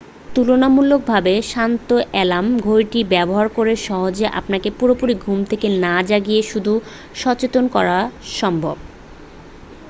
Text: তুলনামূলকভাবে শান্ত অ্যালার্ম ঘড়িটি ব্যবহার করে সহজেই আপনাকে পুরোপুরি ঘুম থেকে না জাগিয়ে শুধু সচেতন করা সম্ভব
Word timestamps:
তুলনামূলকভাবে 0.27 1.33
শান্ত 1.51 1.89
অ্যালার্ম 2.07 2.49
ঘড়িটি 2.61 2.99
ব্যবহার 3.13 3.47
করে 3.57 3.73
সহজেই 3.87 4.33
আপনাকে 4.39 4.69
পুরোপুরি 4.79 5.13
ঘুম 5.23 5.39
থেকে 5.43 5.67
না 5.81 5.95
জাগিয়ে 6.09 6.41
শুধু 6.51 6.73
সচেতন 7.15 7.65
করা 7.75 7.97
সম্ভব 8.39 8.75